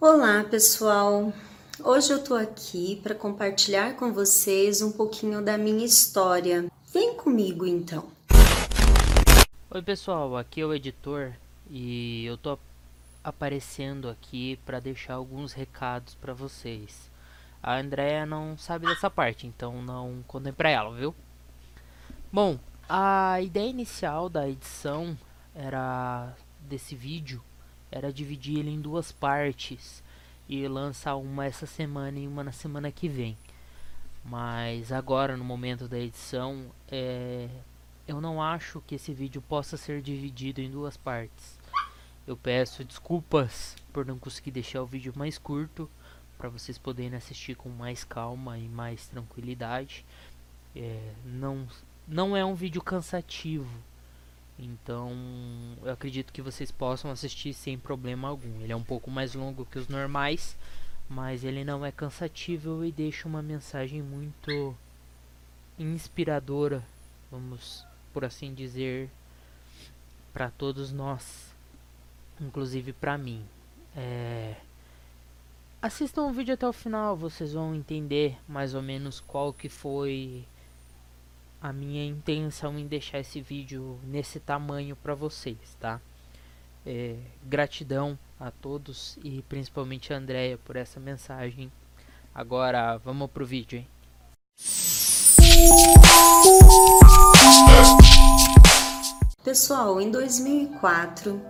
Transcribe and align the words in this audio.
Olá, 0.00 0.44
pessoal. 0.44 1.32
Hoje 1.82 2.12
eu 2.12 2.22
tô 2.22 2.34
aqui 2.34 3.00
para 3.02 3.14
compartilhar 3.14 3.94
com 3.94 4.12
vocês 4.12 4.82
um 4.82 4.90
pouquinho 4.92 5.40
da 5.40 5.56
minha 5.56 5.86
história. 5.86 6.66
Vem 6.92 7.16
comigo 7.16 7.64
então. 7.64 8.10
Oi, 9.70 9.82
pessoal, 9.82 10.36
aqui 10.36 10.60
é 10.60 10.66
o 10.66 10.74
editor 10.74 11.32
e 11.70 12.26
eu 12.26 12.36
tô 12.36 12.58
aparecendo 13.22 14.10
aqui 14.10 14.58
para 14.66 14.80
deixar 14.80 15.14
alguns 15.14 15.52
recados 15.52 16.14
para 16.16 16.34
vocês. 16.34 17.10
A 17.62 17.78
Andrea 17.78 18.26
não 18.26 18.58
sabe 18.58 18.86
dessa 18.86 19.08
parte, 19.08 19.46
então 19.46 19.80
não 19.80 20.22
contem 20.26 20.52
para 20.52 20.68
ela, 20.68 20.94
viu? 20.94 21.14
Bom, 22.32 22.58
a 22.88 23.40
ideia 23.40 23.70
inicial 23.70 24.28
da 24.28 24.46
edição 24.48 25.16
era 25.54 26.34
desse 26.60 26.94
vídeo 26.94 27.42
era 27.90 28.12
dividir 28.12 28.58
ele 28.58 28.70
em 28.70 28.80
duas 28.80 29.12
partes 29.12 30.02
e 30.48 30.66
lançar 30.68 31.16
uma 31.16 31.46
essa 31.46 31.66
semana 31.66 32.18
e 32.18 32.26
uma 32.26 32.44
na 32.44 32.52
semana 32.52 32.90
que 32.90 33.08
vem. 33.08 33.36
Mas 34.24 34.90
agora 34.90 35.36
no 35.36 35.44
momento 35.44 35.86
da 35.86 35.98
edição, 35.98 36.66
é, 36.88 37.48
eu 38.06 38.20
não 38.20 38.42
acho 38.42 38.82
que 38.86 38.94
esse 38.94 39.12
vídeo 39.12 39.42
possa 39.42 39.76
ser 39.76 40.00
dividido 40.00 40.60
em 40.60 40.70
duas 40.70 40.96
partes. 40.96 41.58
Eu 42.26 42.36
peço 42.36 42.84
desculpas 42.84 43.76
por 43.92 44.06
não 44.06 44.18
conseguir 44.18 44.50
deixar 44.50 44.82
o 44.82 44.86
vídeo 44.86 45.12
mais 45.14 45.36
curto 45.36 45.90
para 46.38 46.48
vocês 46.48 46.78
poderem 46.78 47.16
assistir 47.16 47.54
com 47.54 47.68
mais 47.68 48.02
calma 48.02 48.58
e 48.58 48.68
mais 48.68 49.06
tranquilidade. 49.06 50.04
É, 50.74 51.12
não, 51.24 51.66
não 52.08 52.36
é 52.36 52.44
um 52.44 52.54
vídeo 52.54 52.82
cansativo 52.82 53.70
então, 54.58 55.10
eu 55.82 55.92
acredito 55.92 56.32
que 56.32 56.42
vocês 56.42 56.70
possam 56.70 57.10
assistir 57.10 57.52
sem 57.52 57.78
problema 57.78 58.28
algum. 58.28 58.60
Ele 58.60 58.72
é 58.72 58.76
um 58.76 58.84
pouco 58.84 59.10
mais 59.10 59.34
longo 59.34 59.66
que 59.66 59.78
os 59.78 59.88
normais, 59.88 60.56
mas 61.08 61.44
ele 61.44 61.64
não 61.64 61.84
é 61.84 61.90
cansativo 61.90 62.84
e 62.84 62.92
deixa 62.92 63.26
uma 63.26 63.42
mensagem 63.42 64.00
muito 64.00 64.76
inspiradora, 65.78 66.84
vamos 67.30 67.84
por 68.12 68.24
assim 68.24 68.54
dizer, 68.54 69.10
para 70.32 70.50
todos 70.50 70.92
nós, 70.92 71.52
inclusive 72.40 72.92
para 72.92 73.18
mim. 73.18 73.44
É... 73.96 74.54
Assistam 75.82 76.22
o 76.22 76.32
vídeo 76.32 76.54
até 76.54 76.66
o 76.66 76.72
final, 76.72 77.16
vocês 77.16 77.52
vão 77.52 77.74
entender 77.74 78.38
mais 78.48 78.74
ou 78.74 78.80
menos 78.80 79.20
qual 79.20 79.52
que 79.52 79.68
foi 79.68 80.46
a 81.64 81.72
minha 81.72 82.04
intenção 82.04 82.78
em 82.78 82.86
deixar 82.86 83.20
esse 83.20 83.40
vídeo 83.40 83.98
nesse 84.04 84.38
tamanho 84.38 84.94
para 84.94 85.14
vocês, 85.14 85.74
tá? 85.80 85.98
É, 86.84 87.16
gratidão 87.42 88.18
a 88.38 88.50
todos 88.50 89.18
e 89.24 89.40
principalmente 89.48 90.12
a 90.12 90.18
Andrea 90.18 90.58
por 90.58 90.76
essa 90.76 91.00
mensagem. 91.00 91.72
Agora 92.34 92.98
vamos 92.98 93.30
pro 93.30 93.46
vídeo, 93.46 93.78
hein? 93.78 93.88
Pessoal, 99.42 99.98
em 100.02 100.10
2004 100.10 101.40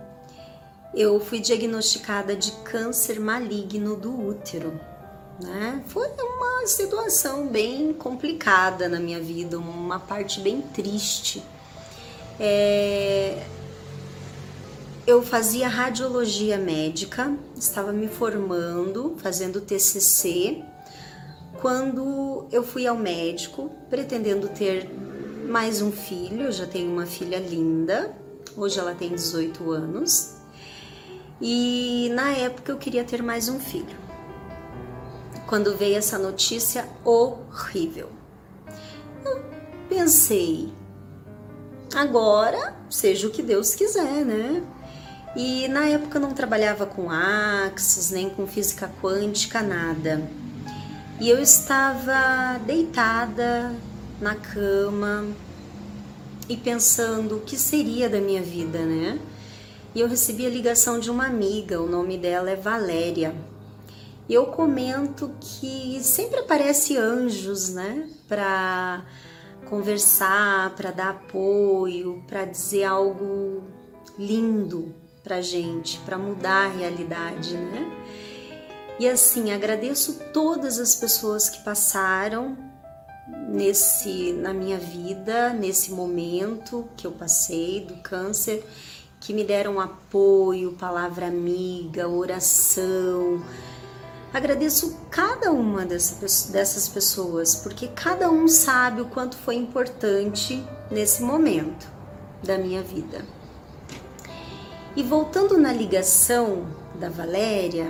eu 0.93 1.19
fui 1.19 1.41
diagnosticada 1.41 2.37
de 2.37 2.53
câncer 2.63 3.19
maligno 3.19 3.97
do 3.97 4.17
útero 4.17 4.79
né? 5.39 5.83
Foi 5.87 6.07
uma 6.07 6.65
situação 6.67 7.47
bem 7.47 7.93
complicada 7.93 8.87
na 8.87 8.99
minha 8.99 9.19
vida, 9.19 9.57
uma 9.57 9.99
parte 9.99 10.39
bem 10.39 10.61
triste. 10.61 11.43
É... 12.39 13.43
Eu 15.05 15.21
fazia 15.21 15.67
radiologia 15.67 16.57
médica, 16.57 17.31
estava 17.55 17.91
me 17.91 18.07
formando, 18.07 19.15
fazendo 19.21 19.61
TCC, 19.61 20.63
quando 21.61 22.47
eu 22.51 22.63
fui 22.63 22.87
ao 22.87 22.97
médico, 22.97 23.69
pretendendo 23.87 24.47
ter 24.47 24.89
mais 25.47 25.79
um 25.79 25.91
filho, 25.91 26.45
eu 26.45 26.51
já 26.51 26.65
tenho 26.65 26.91
uma 26.91 27.05
filha 27.05 27.37
linda, 27.37 28.15
hoje 28.57 28.79
ela 28.79 28.95
tem 28.95 29.13
18 29.13 29.71
anos, 29.71 30.37
e 31.39 32.09
na 32.15 32.31
época 32.31 32.71
eu 32.71 32.77
queria 32.77 33.03
ter 33.03 33.21
mais 33.21 33.47
um 33.47 33.59
filho 33.59 34.04
quando 35.47 35.77
veio 35.77 35.97
essa 35.97 36.17
notícia 36.17 36.87
horrível. 37.03 38.09
Eu 39.23 39.43
pensei, 39.87 40.73
agora 41.93 42.75
seja 42.89 43.27
o 43.27 43.31
que 43.31 43.43
Deus 43.43 43.75
quiser, 43.75 44.25
né? 44.25 44.63
E 45.35 45.67
na 45.67 45.85
época 45.85 46.17
eu 46.17 46.21
não 46.21 46.33
trabalhava 46.33 46.85
com 46.85 47.09
Axis, 47.11 48.09
nem 48.09 48.29
com 48.29 48.47
física 48.47 48.89
quântica, 49.01 49.61
nada. 49.61 50.21
E 51.19 51.29
eu 51.29 51.41
estava 51.41 52.57
deitada 52.65 53.73
na 54.19 54.35
cama 54.35 55.25
e 56.47 56.55
pensando 56.55 57.37
o 57.37 57.41
que 57.41 57.57
seria 57.57 58.09
da 58.09 58.19
minha 58.19 58.41
vida, 58.41 58.79
né? 58.79 59.19
E 59.93 59.99
eu 59.99 60.07
recebi 60.07 60.45
a 60.45 60.49
ligação 60.49 60.99
de 60.99 61.09
uma 61.09 61.25
amiga, 61.25 61.81
o 61.81 61.87
nome 61.87 62.17
dela 62.17 62.49
é 62.49 62.55
Valéria 62.55 63.33
eu 64.33 64.47
comento 64.47 65.31
que 65.39 65.99
sempre 66.01 66.39
aparece 66.39 66.97
anjos, 66.97 67.69
né, 67.69 68.09
para 68.27 69.05
conversar, 69.69 70.75
para 70.75 70.91
dar 70.91 71.09
apoio, 71.09 72.23
para 72.27 72.45
dizer 72.45 72.85
algo 72.85 73.63
lindo 74.17 74.93
pra 75.23 75.41
gente, 75.41 75.99
para 75.99 76.17
mudar 76.17 76.65
a 76.65 76.69
realidade, 76.69 77.55
né? 77.55 77.91
E 78.99 79.09
assim, 79.09 79.51
agradeço 79.51 80.19
todas 80.31 80.79
as 80.79 80.95
pessoas 80.95 81.49
que 81.49 81.63
passaram 81.63 82.55
nesse 83.49 84.31
na 84.33 84.53
minha 84.53 84.77
vida, 84.77 85.49
nesse 85.49 85.91
momento 85.91 86.87
que 86.95 87.05
eu 87.05 87.11
passei 87.11 87.81
do 87.81 87.95
câncer, 87.95 88.63
que 89.19 89.33
me 89.33 89.43
deram 89.43 89.79
apoio, 89.79 90.73
palavra 90.73 91.27
amiga, 91.27 92.07
oração, 92.07 93.43
Agradeço 94.35 94.97
cada 95.09 95.49
uma 95.53 95.85
dessas 95.85 96.89
pessoas, 96.89 97.55
porque 97.55 97.87
cada 97.87 98.29
um 98.29 98.49
sabe 98.49 98.99
o 98.99 99.05
quanto 99.05 99.37
foi 99.37 99.55
importante 99.55 100.61
nesse 100.91 101.23
momento 101.23 101.87
da 102.43 102.57
minha 102.57 102.83
vida. 102.83 103.23
E 104.93 105.01
voltando 105.01 105.57
na 105.57 105.71
ligação 105.71 106.67
da 106.99 107.07
Valéria, 107.07 107.89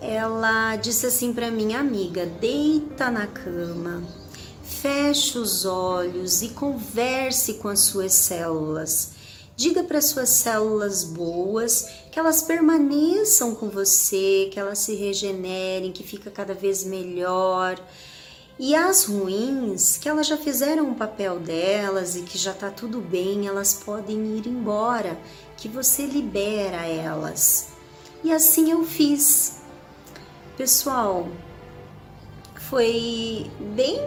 ela 0.00 0.76
disse 0.76 1.04
assim 1.04 1.30
para 1.30 1.50
minha 1.50 1.80
amiga: 1.80 2.24
deita 2.24 3.10
na 3.10 3.26
cama, 3.26 4.02
feche 4.62 5.36
os 5.36 5.66
olhos 5.66 6.40
e 6.40 6.48
converse 6.48 7.52
com 7.58 7.68
as 7.68 7.80
suas 7.80 8.14
células 8.14 9.10
Diga 9.56 9.84
para 9.84 10.00
suas 10.00 10.30
células 10.30 11.04
boas 11.04 11.86
que 12.10 12.18
elas 12.18 12.42
permaneçam 12.42 13.54
com 13.54 13.68
você, 13.68 14.48
que 14.50 14.58
elas 14.58 14.78
se 14.78 14.94
regenerem, 14.94 15.92
que 15.92 16.02
fica 16.02 16.30
cada 16.30 16.54
vez 16.54 16.84
melhor. 16.84 17.78
E 18.58 18.74
as 18.74 19.04
ruins, 19.04 19.98
que 19.98 20.08
elas 20.08 20.26
já 20.26 20.36
fizeram 20.36 20.90
o 20.90 20.94
papel 20.94 21.38
delas 21.38 22.16
e 22.16 22.22
que 22.22 22.38
já 22.38 22.52
tá 22.52 22.70
tudo 22.70 23.00
bem, 23.00 23.46
elas 23.46 23.74
podem 23.74 24.36
ir 24.36 24.46
embora, 24.46 25.18
que 25.56 25.68
você 25.68 26.06
libera 26.06 26.86
elas. 26.86 27.68
E 28.24 28.32
assim 28.32 28.70
eu 28.70 28.84
fiz. 28.84 29.60
Pessoal, 30.56 31.28
foi 32.54 33.50
bem 33.74 34.00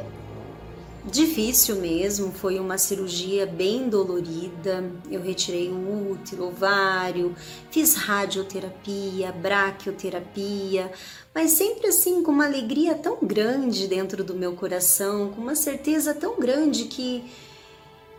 difícil 1.12 1.76
mesmo, 1.76 2.32
foi 2.32 2.60
uma 2.60 2.78
cirurgia 2.78 3.46
bem 3.46 3.88
dolorida. 3.88 4.84
Eu 5.10 5.22
retirei 5.22 5.70
o 5.70 6.12
útero, 6.12 6.48
ovário, 6.48 7.36
fiz 7.70 7.96
radioterapia, 7.96 9.32
braquioterapia, 9.32 10.92
mas 11.34 11.52
sempre 11.52 11.88
assim 11.88 12.24
com 12.24 12.32
uma 12.32 12.46
alegria 12.46 12.96
tão 12.96 13.18
grande 13.22 13.88
dentro 13.88 14.24
do 14.24 14.34
meu 14.34 14.54
coração, 14.54 15.32
com 15.32 15.42
uma 15.42 15.56
certeza 15.56 16.14
tão 16.14 16.40
grande 16.40 16.86
que 16.86 17.24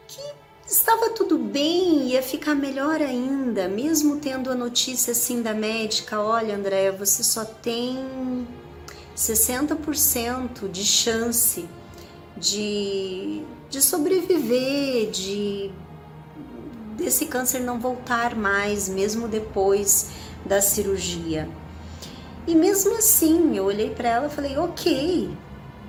que 0.07 0.23
estava 0.69 1.11
tudo 1.11 1.37
bem, 1.37 2.11
ia 2.11 2.23
ficar 2.23 2.55
melhor 2.55 3.03
ainda, 3.03 3.69
mesmo 3.69 4.19
tendo 4.21 4.51
a 4.51 4.55
notícia 4.55 5.11
assim 5.11 5.43
da 5.43 5.53
médica, 5.53 6.21
olha, 6.21 6.55
Andréia, 6.55 6.93
você 6.93 7.25
só 7.25 7.45
tem 7.45 8.47
60% 9.17 10.71
de 10.71 10.85
chance 10.85 11.69
de, 12.37 13.43
de 13.71 13.81
sobreviver, 13.83 15.11
de 15.11 15.71
desse 16.97 17.27
câncer 17.27 17.61
não 17.61 17.79
voltar 17.79 18.35
mais, 18.35 18.89
mesmo 18.89 19.29
depois 19.29 20.11
da 20.45 20.61
cirurgia. 20.61 21.49
E 22.47 22.55
mesmo 22.55 22.97
assim, 22.97 23.57
eu 23.57 23.65
olhei 23.65 23.91
para 23.91 24.09
ela 24.09 24.27
e 24.27 24.31
falei: 24.31 24.57
ok, 24.57 25.31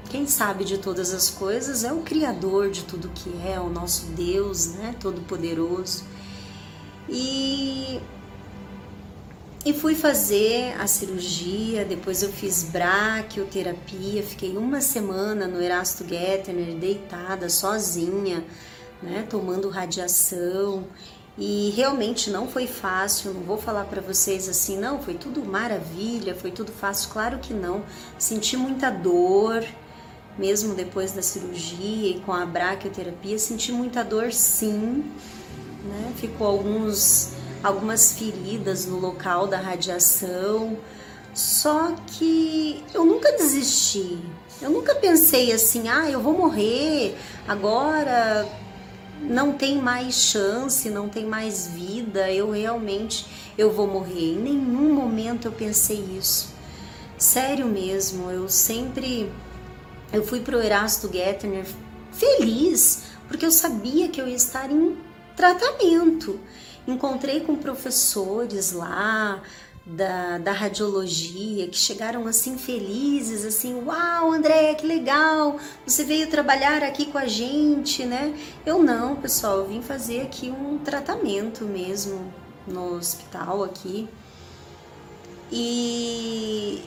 quem 0.10 0.26
sabe 0.26 0.64
de 0.64 0.78
todas 0.78 1.14
as 1.14 1.30
coisas 1.30 1.84
é 1.84 1.92
o 1.92 2.02
Criador 2.02 2.70
de 2.72 2.84
tudo 2.84 3.10
que 3.10 3.32
é, 3.46 3.60
o 3.60 3.70
nosso 3.70 4.08
Deus, 4.08 4.68
né, 4.68 4.96
Todo-Poderoso. 5.00 6.04
E 7.10 8.02
E 9.68 9.74
fui 9.74 9.96
fazer 9.96 10.80
a 10.80 10.88
cirurgia, 10.88 11.84
depois 11.84 12.24
eu 12.24 12.32
fiz 12.32 12.64
braquioterapia, 12.64 14.24
fiquei 14.24 14.56
uma 14.56 14.80
semana 14.80 15.46
no 15.46 15.62
Erasto 15.62 16.08
Gettner, 16.08 16.74
deitada, 16.76 17.50
sozinha, 17.50 18.46
né, 19.04 19.28
tomando 19.30 19.68
radiação. 19.68 20.86
E 21.38 21.74
realmente 21.76 22.30
não 22.30 22.48
foi 22.48 22.66
fácil, 22.66 23.34
não 23.34 23.42
vou 23.42 23.58
falar 23.58 23.84
para 23.84 24.00
vocês 24.00 24.48
assim, 24.48 24.80
não, 24.80 25.02
foi 25.02 25.16
tudo 25.16 25.44
maravilha, 25.44 26.34
foi 26.34 26.52
tudo 26.52 26.72
fácil, 26.72 27.10
claro 27.10 27.38
que 27.40 27.54
não. 27.54 27.84
Senti 28.18 28.56
muita 28.56 28.90
dor, 28.90 29.66
mesmo 30.38 30.76
depois 30.76 31.12
da 31.12 31.22
cirurgia 31.22 32.16
e 32.16 32.22
com 32.22 32.32
a 32.32 32.46
braquioterapia, 32.46 33.38
senti 33.38 33.74
muita 33.74 34.02
dor 34.02 34.32
sim, 34.32 35.04
né? 35.84 36.14
Ficou 36.16 36.48
alguns 36.48 37.36
algumas 37.64 38.14
feridas 38.14 38.86
no 38.86 39.00
local 39.00 39.48
da 39.48 39.58
radiação. 39.58 40.78
Só 41.34 41.94
que 42.08 42.84
eu 42.94 43.06
nunca 43.06 43.32
desisti. 43.34 44.18
Eu 44.62 44.72
nunca 44.72 44.96
pensei 44.96 45.52
assim, 45.52 45.88
ah, 45.88 46.10
eu 46.10 46.20
vou 46.20 46.36
morrer, 46.36 47.16
agora 47.48 48.48
não 49.22 49.54
tem 49.54 49.80
mais 49.80 50.16
chance, 50.16 50.90
não 50.90 51.08
tem 51.08 51.26
mais 51.26 51.68
vida, 51.68 52.32
eu 52.32 52.50
realmente 52.50 53.26
eu 53.56 53.72
vou 53.72 53.86
morrer. 53.86 54.34
Em 54.34 54.40
nenhum 54.40 54.94
momento 54.94 55.46
eu 55.46 55.52
pensei 55.52 56.04
isso. 56.18 56.56
Sério 57.20 57.68
mesmo, 57.68 58.32
eu 58.32 58.50
sempre 58.50 59.32
eu 60.12 60.24
fui 60.24 60.40
pro 60.40 60.62
Erasto 60.62 61.12
Gettner 61.12 61.66
feliz, 62.14 63.04
porque 63.28 63.46
eu 63.46 63.52
sabia 63.52 64.08
que 64.08 64.22
eu 64.22 64.28
ia 64.28 64.36
estar 64.36 64.72
em 64.72 64.98
tratamento. 65.36 66.40
Encontrei 66.88 67.42
com 67.42 67.56
professores 67.56 68.72
lá 68.72 69.42
da, 69.86 70.38
da 70.38 70.52
radiologia 70.52 71.68
que 71.68 71.78
chegaram 71.78 72.28
assim 72.28 72.58
felizes, 72.58 73.46
assim, 73.46 73.74
uau, 73.86 74.32
André, 74.32 74.76
que 74.76 74.86
legal, 74.86 75.58
você 75.86 76.04
veio 76.04 76.30
trabalhar 76.30 76.84
aqui 76.84 77.06
com 77.06 77.18
a 77.18 77.26
gente, 77.26 78.06
né? 78.06 78.38
Eu 78.66 78.84
não, 78.84 79.16
pessoal, 79.16 79.60
eu 79.60 79.68
vim 79.68 79.82
fazer 79.82 80.22
aqui 80.22 80.50
um 80.50 80.78
tratamento 80.78 81.64
mesmo 81.64 82.34
no 82.68 82.96
hospital 82.96 83.64
aqui. 83.64 84.10
E 85.50 86.84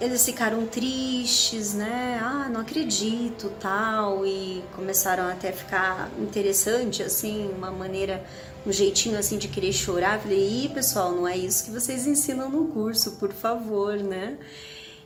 eles 0.00 0.24
ficaram 0.24 0.66
tristes, 0.66 1.72
né? 1.72 2.20
Ah, 2.20 2.48
não 2.48 2.60
acredito, 2.60 3.52
tal, 3.60 4.26
e 4.26 4.64
começaram 4.74 5.28
até 5.28 5.50
a 5.50 5.52
ficar 5.52 6.10
interessante, 6.18 7.00
assim, 7.02 7.48
uma 7.56 7.70
maneira 7.70 8.24
um 8.66 8.72
jeitinho 8.72 9.18
assim 9.18 9.38
de 9.38 9.48
querer 9.48 9.72
chorar. 9.72 10.20
Falei, 10.20 10.64
ih, 10.64 10.68
pessoal, 10.68 11.12
não 11.12 11.26
é 11.26 11.36
isso 11.36 11.64
que 11.64 11.70
vocês 11.70 12.06
ensinam 12.06 12.48
no 12.48 12.68
curso, 12.68 13.12
por 13.12 13.32
favor, 13.32 13.96
né? 13.96 14.38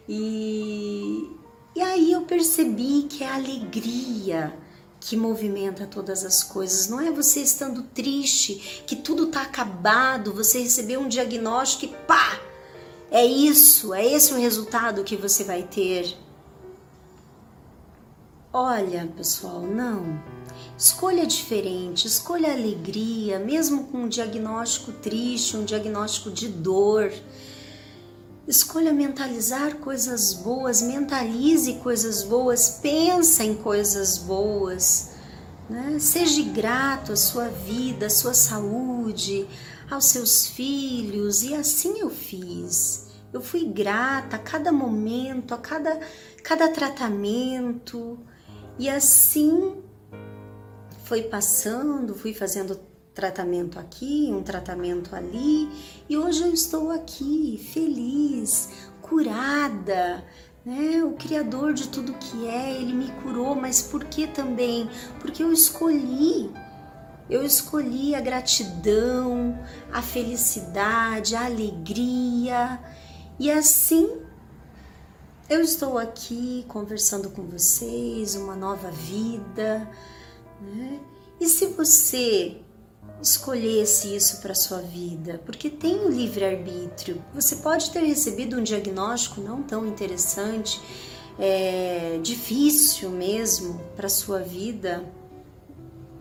E, 0.08 1.30
e 1.74 1.80
aí 1.80 2.12
eu 2.12 2.22
percebi 2.22 3.06
que 3.08 3.22
é 3.22 3.28
a 3.28 3.34
alegria 3.34 4.54
que 5.00 5.16
movimenta 5.16 5.86
todas 5.86 6.24
as 6.24 6.42
coisas. 6.42 6.88
Não 6.88 7.00
é 7.00 7.10
você 7.10 7.40
estando 7.40 7.82
triste, 7.82 8.82
que 8.86 8.96
tudo 8.96 9.26
tá 9.26 9.42
acabado, 9.42 10.32
você 10.32 10.60
recebeu 10.60 11.00
um 11.00 11.08
diagnóstico 11.08 11.84
e 11.84 11.96
pá! 12.06 12.40
É 13.10 13.24
isso, 13.24 13.94
é 13.94 14.04
esse 14.04 14.34
o 14.34 14.36
resultado 14.36 15.02
que 15.02 15.16
você 15.16 15.42
vai 15.42 15.62
ter. 15.62 16.14
Olha, 18.52 19.10
pessoal, 19.16 19.62
não. 19.62 20.20
Escolha 20.78 21.26
diferente, 21.26 22.06
escolha 22.06 22.52
alegria, 22.52 23.36
mesmo 23.40 23.88
com 23.88 24.02
um 24.02 24.08
diagnóstico 24.08 24.92
triste, 24.92 25.56
um 25.56 25.64
diagnóstico 25.64 26.30
de 26.30 26.46
dor. 26.46 27.12
Escolha 28.46 28.92
mentalizar 28.92 29.74
coisas 29.78 30.32
boas, 30.34 30.80
mentalize 30.80 31.74
coisas 31.82 32.22
boas, 32.22 32.78
pensa 32.80 33.42
em 33.42 33.56
coisas 33.56 34.18
boas. 34.18 35.14
Né? 35.68 35.98
Seja 35.98 36.44
grato 36.44 37.10
à 37.10 37.16
sua 37.16 37.48
vida, 37.48 38.06
à 38.06 38.10
sua 38.10 38.32
saúde, 38.32 39.48
aos 39.90 40.04
seus 40.04 40.46
filhos, 40.46 41.42
e 41.42 41.56
assim 41.56 41.98
eu 41.98 42.08
fiz. 42.08 43.08
Eu 43.32 43.40
fui 43.40 43.64
grata 43.64 44.36
a 44.36 44.38
cada 44.38 44.70
momento, 44.70 45.54
a 45.54 45.58
cada, 45.58 45.98
cada 46.44 46.68
tratamento, 46.68 48.16
e 48.78 48.88
assim 48.88 49.87
foi 51.08 51.22
passando, 51.22 52.14
fui 52.14 52.34
fazendo 52.34 52.78
tratamento 53.14 53.78
aqui, 53.78 54.28
um 54.30 54.42
tratamento 54.42 55.16
ali, 55.16 55.66
e 56.06 56.18
hoje 56.18 56.42
eu 56.42 56.52
estou 56.52 56.90
aqui, 56.90 57.66
feliz, 57.72 58.68
curada, 59.00 60.22
né? 60.66 61.02
O 61.02 61.12
Criador 61.12 61.72
de 61.72 61.88
tudo 61.88 62.12
que 62.12 62.46
é, 62.46 62.72
Ele 62.78 62.92
me 62.92 63.10
curou, 63.22 63.54
mas 63.54 63.80
por 63.80 64.04
que 64.04 64.26
também? 64.26 64.86
Porque 65.18 65.42
eu 65.42 65.50
escolhi, 65.50 66.50
eu 67.30 67.42
escolhi 67.42 68.14
a 68.14 68.20
gratidão, 68.20 69.58
a 69.90 70.02
felicidade, 70.02 71.34
a 71.34 71.46
alegria, 71.46 72.78
e 73.38 73.50
assim 73.50 74.10
eu 75.48 75.62
estou 75.62 75.96
aqui 75.96 76.66
conversando 76.68 77.30
com 77.30 77.44
vocês, 77.44 78.34
uma 78.34 78.54
nova 78.54 78.90
vida 78.90 79.88
né? 80.60 81.00
E 81.40 81.46
se 81.46 81.66
você 81.66 82.56
escolhesse 83.20 84.14
isso 84.14 84.40
para 84.40 84.54
sua 84.54 84.78
vida, 84.78 85.40
porque 85.44 85.68
tem 85.68 86.00
o 86.04 86.08
livre 86.08 86.44
arbítrio. 86.44 87.22
Você 87.34 87.56
pode 87.56 87.90
ter 87.90 88.00
recebido 88.00 88.56
um 88.56 88.62
diagnóstico 88.62 89.40
não 89.40 89.62
tão 89.62 89.86
interessante, 89.86 90.80
é, 91.38 92.18
difícil 92.22 93.10
mesmo 93.10 93.80
para 93.96 94.08
sua 94.08 94.40
vida, 94.40 95.04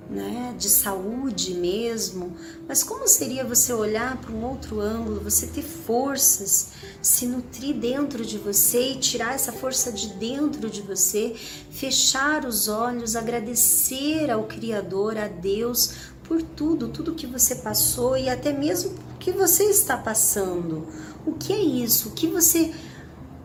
né, 0.09 0.55
de 0.57 0.69
saúde 0.69 1.53
mesmo, 1.53 2.35
mas 2.67 2.83
como 2.83 3.07
seria 3.07 3.43
você 3.43 3.73
olhar 3.73 4.17
para 4.17 4.31
um 4.31 4.45
outro 4.45 4.79
ângulo, 4.79 5.19
você 5.19 5.47
ter 5.47 5.61
forças, 5.61 6.69
se 7.01 7.25
nutrir 7.25 7.75
dentro 7.75 8.25
de 8.25 8.37
você 8.37 8.91
e 8.91 8.97
tirar 8.97 9.35
essa 9.35 9.51
força 9.51 9.91
de 9.91 10.13
dentro 10.13 10.69
de 10.69 10.81
você, 10.81 11.35
fechar 11.69 12.45
os 12.45 12.67
olhos, 12.67 13.15
agradecer 13.15 14.31
ao 14.31 14.45
Criador, 14.45 15.17
a 15.17 15.27
Deus 15.27 15.93
por 16.23 16.41
tudo, 16.41 16.87
tudo 16.89 17.15
que 17.15 17.27
você 17.27 17.55
passou 17.55 18.17
e 18.17 18.29
até 18.29 18.51
mesmo 18.51 18.91
o 19.15 19.17
que 19.17 19.31
você 19.31 19.63
está 19.65 19.97
passando. 19.97 20.87
O 21.25 21.33
que 21.33 21.51
é 21.51 21.59
isso? 21.59 22.09
O 22.09 22.11
que 22.11 22.27
você 22.27 22.73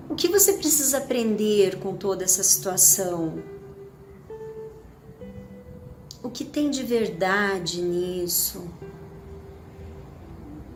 o 0.08 0.14
que 0.14 0.28
você 0.28 0.52
precisa 0.52 0.98
aprender 0.98 1.78
com 1.78 1.96
toda 1.96 2.22
essa 2.22 2.42
situação? 2.42 3.42
O 6.22 6.30
que 6.30 6.44
tem 6.44 6.70
de 6.70 6.84
verdade 6.84 7.82
nisso? 7.82 8.70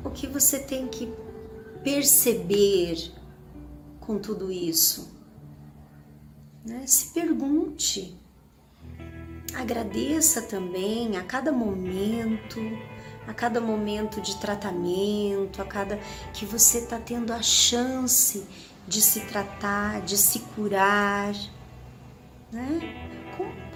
O 0.04 0.10
que 0.10 0.26
você 0.26 0.58
tem 0.58 0.88
que 0.88 1.12
perceber 1.84 3.12
com 4.00 4.18
tudo 4.18 4.50
isso? 4.50 5.08
Né? 6.64 6.84
Se 6.84 7.12
pergunte, 7.12 8.16
agradeça 9.54 10.42
também 10.42 11.16
a 11.16 11.22
cada 11.22 11.52
momento, 11.52 12.60
a 13.26 13.32
cada 13.32 13.60
momento 13.60 14.20
de 14.20 14.36
tratamento, 14.40 15.62
a 15.62 15.64
cada 15.64 15.96
que 16.34 16.44
você 16.44 16.78
está 16.78 16.98
tendo 16.98 17.32
a 17.32 17.40
chance 17.40 18.44
de 18.86 19.00
se 19.00 19.20
tratar, 19.20 20.00
de 20.02 20.16
se 20.16 20.40
curar, 20.40 21.34
né? 22.52 23.25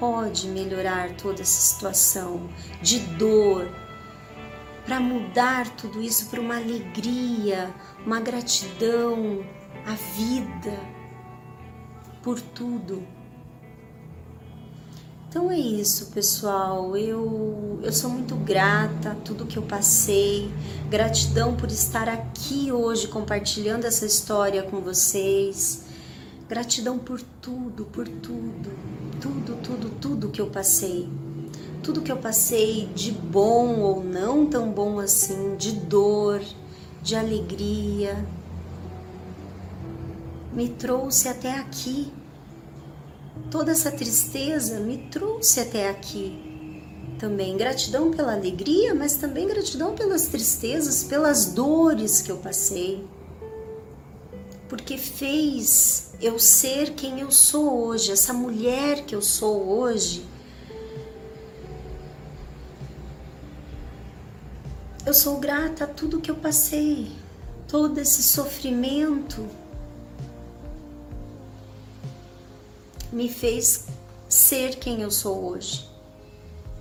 Pode 0.00 0.48
melhorar 0.48 1.14
toda 1.16 1.42
essa 1.42 1.60
situação 1.60 2.48
de 2.82 2.98
dor 2.98 3.70
para 4.84 4.98
mudar 4.98 5.68
tudo 5.76 6.02
isso 6.02 6.26
para 6.30 6.40
uma 6.40 6.56
alegria, 6.56 7.72
uma 8.04 8.18
gratidão 8.18 9.44
à 9.86 9.92
vida 9.92 10.76
por 12.22 12.40
tudo. 12.40 13.06
Então 15.28 15.48
é 15.48 15.56
isso, 15.56 16.06
pessoal. 16.06 16.96
Eu, 16.96 17.78
eu 17.84 17.92
sou 17.92 18.10
muito 18.10 18.34
grata 18.34 19.12
a 19.12 19.14
tudo 19.14 19.46
que 19.46 19.56
eu 19.56 19.62
passei. 19.62 20.50
Gratidão 20.88 21.54
por 21.54 21.70
estar 21.70 22.08
aqui 22.08 22.72
hoje 22.72 23.06
compartilhando 23.06 23.84
essa 23.84 24.04
história 24.04 24.64
com 24.64 24.80
vocês. 24.80 25.84
Gratidão 26.50 26.98
por 26.98 27.22
tudo, 27.40 27.84
por 27.84 28.08
tudo, 28.08 28.70
tudo, 29.20 29.56
tudo, 29.62 29.90
tudo 30.00 30.28
que 30.30 30.40
eu 30.40 30.48
passei. 30.48 31.08
Tudo 31.80 32.02
que 32.02 32.10
eu 32.10 32.16
passei 32.16 32.86
de 32.92 33.12
bom 33.12 33.78
ou 33.78 34.02
não 34.02 34.46
tão 34.46 34.72
bom 34.72 34.98
assim, 34.98 35.54
de 35.54 35.70
dor, 35.70 36.42
de 37.04 37.14
alegria, 37.14 38.26
me 40.52 40.68
trouxe 40.68 41.28
até 41.28 41.52
aqui. 41.52 42.12
Toda 43.48 43.70
essa 43.70 43.92
tristeza 43.92 44.80
me 44.80 44.98
trouxe 45.08 45.60
até 45.60 45.88
aqui. 45.88 46.36
também 47.16 47.56
gratidão 47.56 48.10
pela 48.10 48.32
alegria, 48.32 48.92
mas 48.92 49.14
também 49.14 49.46
gratidão 49.46 49.94
pelas 49.94 50.26
tristezas, 50.26 51.04
pelas 51.04 51.52
dores 51.52 52.20
que 52.20 52.32
eu 52.32 52.38
passei. 52.38 53.06
Porque 54.70 54.96
fez 54.96 56.12
eu 56.22 56.38
ser 56.38 56.94
quem 56.94 57.18
eu 57.18 57.32
sou 57.32 57.86
hoje, 57.86 58.12
essa 58.12 58.32
mulher 58.32 59.04
que 59.04 59.16
eu 59.16 59.20
sou 59.20 59.68
hoje. 59.68 60.24
Eu 65.04 65.12
sou 65.12 65.40
grata 65.40 65.84
a 65.84 65.86
tudo 65.88 66.20
que 66.20 66.30
eu 66.30 66.36
passei, 66.36 67.10
todo 67.66 67.98
esse 67.98 68.22
sofrimento 68.22 69.44
me 73.10 73.28
fez 73.28 73.86
ser 74.28 74.76
quem 74.76 75.02
eu 75.02 75.10
sou 75.10 75.50
hoje. 75.50 75.90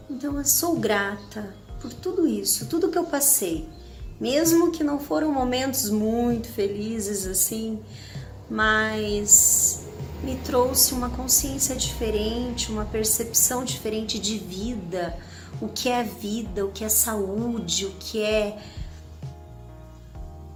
Então 0.08 0.38
eu 0.38 0.46
sou 0.46 0.76
grata 0.78 1.56
por 1.82 1.92
tudo 1.92 2.28
isso, 2.28 2.68
tudo 2.68 2.90
que 2.90 2.98
eu 3.00 3.06
passei, 3.06 3.68
mesmo 4.20 4.72
que 4.72 4.84
não 4.84 5.00
foram 5.00 5.32
momentos 5.32 5.90
muito 5.90 6.50
felizes 6.50 7.26
assim, 7.26 7.80
mas 8.50 9.86
me 10.24 10.36
trouxe 10.38 10.94
uma 10.94 11.10
consciência 11.10 11.76
diferente, 11.76 12.72
uma 12.72 12.86
percepção 12.86 13.64
diferente 13.64 14.20
de 14.20 14.38
vida, 14.38 15.18
o 15.62 15.70
que 15.70 15.90
é 15.90 16.04
vida, 16.04 16.66
o 16.66 16.72
que 16.72 16.84
é 16.84 16.90
saúde, 16.90 17.86
o 17.86 17.92
que 17.92 18.22
é 18.22 18.58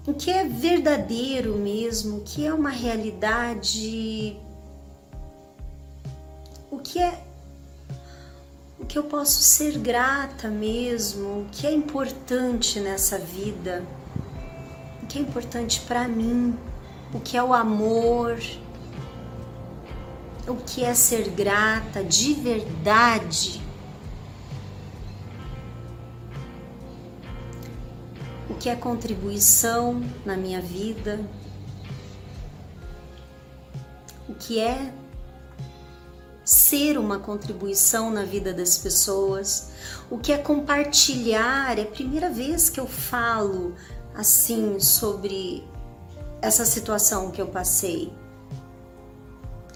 o 0.05 0.13
que 0.13 0.29
é 0.29 0.43
verdadeiro 0.43 1.55
mesmo, 1.55 2.17
o 2.17 2.21
que 2.21 2.45
é 2.45 2.53
uma 2.53 2.69
realidade 2.69 4.37
o 6.69 6.79
que 6.79 6.99
é 6.99 7.22
o 8.83 8.85
que 8.85 8.97
eu 8.97 9.03
posso 9.05 9.41
ser 9.41 9.77
grata 9.77 10.49
mesmo, 10.49 11.43
o 11.43 11.47
que 11.49 11.65
é 11.65 11.71
importante 11.71 12.81
nessa 12.81 13.17
vida, 13.17 13.81
o 15.01 15.07
que 15.07 15.17
é 15.17 15.21
importante 15.21 15.79
para 15.87 16.05
mim, 16.05 16.53
o 17.13 17.19
que 17.21 17.37
é 17.37 17.41
o 17.41 17.53
amor, 17.53 18.37
o 20.45 20.55
que 20.55 20.83
é 20.83 20.93
ser 20.93 21.29
grata 21.29 22.03
de 22.03 22.33
verdade. 22.33 23.61
O 28.49 28.55
que 28.55 28.67
é 28.67 28.75
contribuição 28.75 30.03
na 30.25 30.35
minha 30.35 30.59
vida? 30.59 31.21
O 34.27 34.35
que 34.35 34.59
é 34.59 34.91
ser 36.43 36.97
uma 36.97 37.19
contribuição 37.19 38.09
na 38.09 38.23
vida 38.23 38.53
das 38.53 38.77
pessoas, 38.77 39.69
o 40.09 40.17
que 40.17 40.31
é 40.31 40.37
compartilhar. 40.37 41.77
É 41.77 41.83
a 41.83 41.85
primeira 41.85 42.29
vez 42.29 42.69
que 42.69 42.79
eu 42.79 42.87
falo 42.87 43.75
assim 44.13 44.79
sobre 44.79 45.63
essa 46.41 46.65
situação 46.65 47.31
que 47.31 47.41
eu 47.41 47.47
passei. 47.47 48.11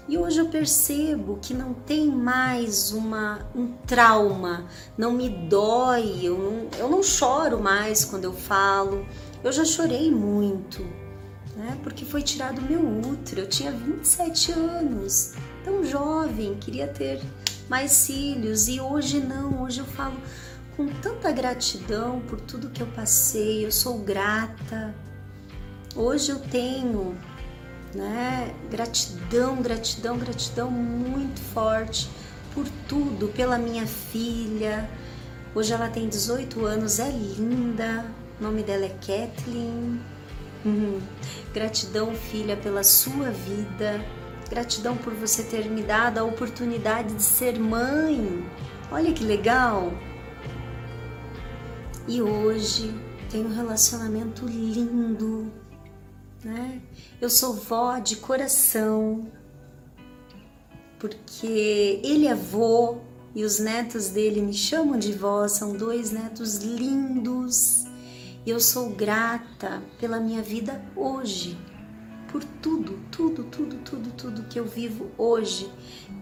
E 0.06 0.16
hoje 0.16 0.38
eu 0.38 0.48
percebo 0.48 1.38
que 1.40 1.52
não 1.52 1.74
tem 1.74 2.06
mais 2.06 2.92
uma, 2.92 3.46
um 3.54 3.72
trauma, 3.86 4.66
não 4.96 5.12
me 5.12 5.28
dói, 5.28 6.20
eu 6.22 6.38
não, 6.38 6.78
eu 6.78 6.88
não 6.88 7.02
choro 7.02 7.60
mais 7.60 8.06
quando 8.06 8.24
eu 8.24 8.32
falo. 8.32 9.06
Eu 9.44 9.52
já 9.52 9.66
chorei 9.66 10.10
muito, 10.10 10.82
né? 11.54 11.78
Porque 11.82 12.06
foi 12.06 12.22
tirado 12.22 12.62
meu 12.62 12.80
útero, 13.12 13.42
eu 13.42 13.48
tinha 13.48 13.70
27 13.70 14.52
anos 14.52 15.34
tão 15.68 15.84
jovem, 15.84 16.54
queria 16.54 16.88
ter 16.88 17.20
mais 17.68 18.06
filhos 18.06 18.68
e 18.68 18.80
hoje 18.80 19.20
não, 19.20 19.62
hoje 19.62 19.80
eu 19.80 19.84
falo 19.84 20.16
com 20.74 20.88
tanta 20.88 21.30
gratidão 21.30 22.20
por 22.20 22.40
tudo 22.40 22.70
que 22.70 22.82
eu 22.82 22.86
passei, 22.86 23.66
eu 23.66 23.70
sou 23.70 23.98
grata. 23.98 24.94
Hoje 25.94 26.30
eu 26.30 26.38
tenho, 26.38 27.14
né, 27.94 28.54
gratidão, 28.70 29.60
gratidão, 29.60 30.16
gratidão 30.16 30.70
muito 30.70 31.38
forte 31.52 32.08
por 32.54 32.66
tudo, 32.88 33.28
pela 33.28 33.58
minha 33.58 33.86
filha. 33.86 34.88
Hoje 35.54 35.74
ela 35.74 35.88
tem 35.88 36.08
18 36.08 36.64
anos, 36.64 36.98
é 36.98 37.10
linda. 37.10 38.06
O 38.40 38.44
nome 38.44 38.62
dela 38.62 38.86
é 38.86 38.88
Kathleen. 38.88 40.00
Uhum. 40.64 41.00
Gratidão, 41.52 42.14
filha, 42.14 42.56
pela 42.56 42.82
sua 42.82 43.30
vida 43.30 44.02
Gratidão 44.50 44.96
por 44.96 45.12
você 45.12 45.42
ter 45.42 45.68
me 45.70 45.82
dado 45.82 46.18
a 46.18 46.24
oportunidade 46.24 47.14
de 47.14 47.22
ser 47.22 47.58
mãe. 47.58 48.44
Olha 48.90 49.12
que 49.12 49.22
legal! 49.22 49.92
E 52.06 52.22
hoje 52.22 52.94
tenho 53.30 53.48
um 53.48 53.54
relacionamento 53.54 54.46
lindo, 54.46 55.52
né? 56.42 56.80
Eu 57.20 57.28
sou 57.28 57.52
vó 57.52 57.98
de 57.98 58.16
coração, 58.16 59.30
porque 60.98 62.00
ele 62.02 62.26
é 62.26 62.34
vô 62.34 63.00
e 63.34 63.44
os 63.44 63.58
netos 63.58 64.08
dele 64.08 64.40
me 64.40 64.54
chamam 64.54 64.98
de 64.98 65.12
vó, 65.12 65.46
são 65.46 65.76
dois 65.76 66.10
netos 66.10 66.56
lindos. 66.56 67.84
E 68.46 68.50
eu 68.50 68.58
sou 68.58 68.88
grata 68.88 69.82
pela 70.00 70.18
minha 70.18 70.40
vida 70.40 70.82
hoje 70.96 71.58
por 72.30 72.44
tudo, 72.44 72.98
tudo, 73.10 73.44
tudo, 73.44 73.76
tudo, 73.84 74.10
tudo 74.10 74.48
que 74.48 74.58
eu 74.58 74.64
vivo 74.64 75.10
hoje. 75.16 75.70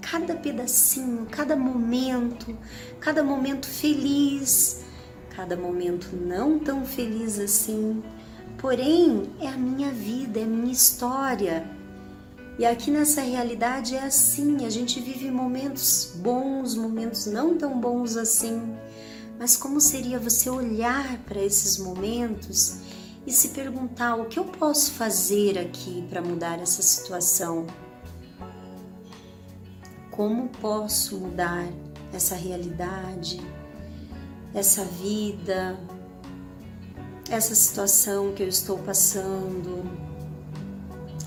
Cada 0.01 0.35
pedacinho, 0.35 1.27
cada 1.31 1.57
momento, 1.57 2.57
cada 3.01 3.23
momento 3.23 3.67
feliz, 3.67 4.85
cada 5.31 5.57
momento 5.57 6.17
não 6.17 6.59
tão 6.59 6.85
feliz 6.85 7.39
assim. 7.39 8.03
Porém, 8.59 9.25
é 9.41 9.49
a 9.49 9.57
minha 9.57 9.91
vida, 9.91 10.41
é 10.41 10.45
a 10.45 10.47
minha 10.47 10.73
história. 10.73 11.69
E 12.59 12.65
aqui 12.65 12.91
nessa 12.91 13.21
realidade 13.21 13.95
é 13.95 14.03
assim, 14.03 14.65
a 14.65 14.71
gente 14.71 14.99
vive 14.99 15.31
momentos 15.31 16.13
bons, 16.17 16.75
momentos 16.75 17.27
não 17.27 17.59
tão 17.59 17.79
bons 17.79 18.17
assim. 18.17 18.75
Mas 19.39 19.57
como 19.57 19.79
seria 19.79 20.19
você 20.19 20.49
olhar 20.49 21.19
para 21.25 21.43
esses 21.43 21.77
momentos 21.77 22.79
e 23.27 23.33
se 23.33 23.49
perguntar 23.49 24.15
o 24.15 24.27
que 24.27 24.39
eu 24.39 24.45
posso 24.45 24.93
fazer 24.93 25.59
aqui 25.59 26.07
para 26.09 26.23
mudar 26.23 26.61
essa 26.61 26.81
situação. 26.81 27.67
Como 30.11 30.49
posso 30.49 31.19
mudar 31.19 31.67
essa 32.13 32.37
realidade, 32.37 33.41
essa 34.55 34.85
vida, 34.85 35.79
essa 37.29 37.55
situação 37.55 38.33
que 38.33 38.45
eu 38.45 38.49
estou 38.49 38.79
passando? 38.79 39.85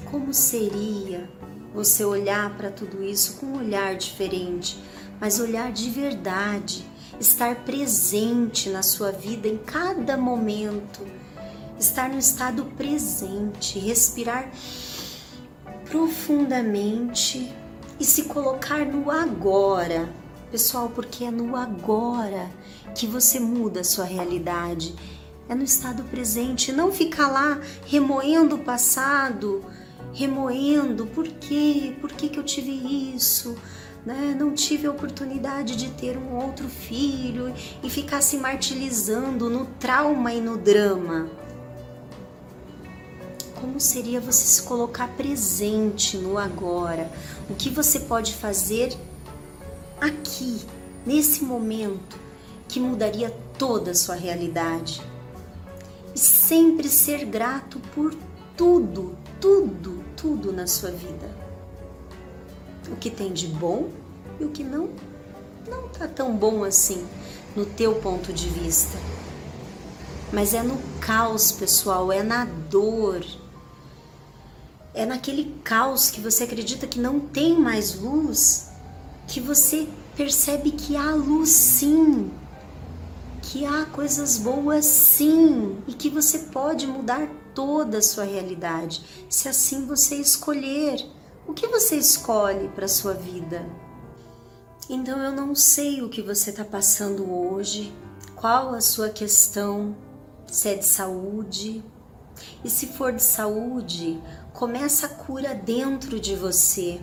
Como 0.10 0.34
seria 0.34 1.30
você 1.74 2.06
olhar 2.06 2.56
para 2.56 2.72
tudo 2.72 3.04
isso 3.04 3.38
com 3.38 3.48
um 3.48 3.58
olhar 3.58 3.96
diferente, 3.96 4.82
mas 5.20 5.40
olhar 5.40 5.72
de 5.72 5.90
verdade, 5.90 6.84
estar 7.20 7.56
presente 7.66 8.70
na 8.70 8.82
sua 8.82 9.12
vida 9.12 9.50
em 9.50 9.58
cada 9.58 10.18
momento? 10.18 11.19
Estar 11.80 12.10
no 12.10 12.20
estado 12.20 12.66
presente, 12.78 13.80
respirar 13.80 14.52
profundamente 15.86 17.52
e 18.00 18.04
se 18.04 18.24
colocar 18.24 18.86
no 18.86 19.10
agora. 19.10 20.10
Pessoal, 20.52 20.90
porque 20.90 21.24
é 21.24 21.32
no 21.32 21.56
agora 21.56 22.50
que 22.94 23.08
você 23.08 23.40
muda 23.40 23.80
a 23.80 23.84
sua 23.84 24.06
realidade. 24.06 24.94
É 25.48 25.56
no 25.56 25.64
estado 25.64 26.04
presente, 26.04 26.72
não 26.72 26.92
ficar 26.92 27.28
lá 27.28 27.60
remoendo 27.86 28.56
o 28.56 28.60
passado, 28.60 29.64
remoendo 30.14 31.08
por 31.08 31.28
quê? 31.28 31.96
Por 32.02 32.12
que, 32.12 32.30
que 32.30 32.38
eu 32.38 32.44
tive 32.44 32.72
isso? 33.16 33.56
Né? 34.06 34.36
Não 34.38 34.54
tive 34.54 34.86
a 34.86 34.92
oportunidade 34.92 35.76
de 35.76 35.90
ter 35.90 36.18
um 36.18 36.36
outro 36.36 36.68
filho 36.68 37.54
e 37.84 37.90
ficar 37.90 38.22
se 38.22 38.38
martirizando 38.38 39.50
no 39.50 39.66
trauma 39.66 40.34
e 40.34 40.40
no 40.40 40.58
drama 40.58 41.30
como 43.80 43.88
seria 43.88 44.20
você 44.20 44.46
se 44.46 44.64
colocar 44.64 45.08
presente 45.16 46.18
no 46.18 46.38
agora? 46.38 47.10
O 47.50 47.56
que 47.56 47.70
você 47.70 48.02
pode 48.02 48.36
fazer 48.36 48.94
aqui, 50.02 50.60
nesse 51.06 51.46
momento, 51.46 52.20
que 52.68 52.78
mudaria 52.78 53.34
toda 53.58 53.92
a 53.92 53.96
sua 53.96 54.16
realidade? 54.16 55.02
E 56.14 56.20
sempre 56.20 56.90
ser 56.90 57.24
grato 57.24 57.80
por 57.96 58.14
tudo, 58.58 59.18
tudo, 59.40 60.04
tudo 60.18 60.52
na 60.52 60.68
sua 60.68 60.92
vida. 60.92 61.34
O 62.92 62.98
que 62.98 63.10
tem 63.10 63.32
de 63.32 63.48
bom 63.48 63.88
e 64.42 64.44
o 64.44 64.50
que 64.50 64.62
não 64.62 64.90
não 65.70 65.88
tá 65.88 66.06
tão 66.06 66.36
bom 66.36 66.66
assim 66.66 67.08
no 67.56 67.66
teu 67.66 67.96
ponto 67.96 68.34
de 68.34 68.50
vista. 68.50 68.98
Mas 70.34 70.54
é 70.54 70.62
no 70.62 70.78
caos, 71.00 71.50
pessoal, 71.54 72.12
é 72.12 72.22
na 72.22 72.44
dor, 72.44 73.24
é 74.94 75.06
naquele 75.06 75.56
caos 75.64 76.10
que 76.10 76.20
você 76.20 76.44
acredita 76.44 76.88
que 76.88 77.00
não 77.00 77.20
tem 77.20 77.58
mais 77.60 77.96
luz 77.96 78.70
que 79.30 79.40
você 79.40 79.88
percebe 80.16 80.72
que 80.72 80.98
há 80.98 81.12
luz 81.12 81.50
sim. 81.50 82.32
que 83.42 83.66
há 83.66 83.86
coisas 83.86 84.38
boas 84.38 84.86
sim 84.86 85.78
e 85.88 85.94
que 85.94 86.10
você 86.10 86.40
pode 86.40 86.86
mudar 86.86 87.28
toda 87.56 87.98
a 87.98 88.02
sua 88.02 88.24
realidade, 88.24 89.04
se 89.30 89.48
assim 89.48 89.86
você 89.86 90.16
escolher. 90.16 91.06
O 91.48 91.54
que 91.54 91.68
você 91.68 91.96
escolhe 91.96 92.68
para 92.70 92.88
sua 92.88 93.14
vida? 93.14 93.68
Então 94.90 95.18
eu 95.20 95.32
não 95.32 95.56
sei 95.56 96.02
o 96.02 96.10
que 96.10 96.22
você 96.22 96.52
está 96.52 96.64
passando 96.64 97.32
hoje, 97.32 97.94
qual 98.36 98.74
a 98.74 98.82
sua 98.82 99.10
questão, 99.10 99.96
se 100.48 100.70
é 100.70 100.76
de 100.76 100.86
saúde. 100.86 101.84
E 102.64 102.70
se 102.70 102.88
for 102.88 103.12
de 103.12 103.24
saúde, 103.24 104.22
começa 104.60 105.06
a 105.06 105.10
cura 105.10 105.56
dentro 105.56 106.20
de 106.20 106.36
você. 106.36 107.00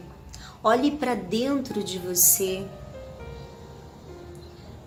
Olhe 0.62 0.90
para 0.90 1.14
dentro 1.14 1.82
de 1.82 1.98
você. 1.98 2.68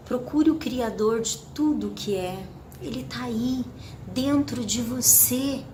Procure 0.06 0.52
o 0.52 0.60
Criador 0.60 1.20
de 1.20 1.40
tudo 1.48 1.96
que 1.96 2.16
é. 2.16 2.48
Ele 2.80 3.02
está 3.02 3.24
aí, 3.24 3.66
dentro 4.06 4.64
de 4.64 4.84
você. 4.84 5.66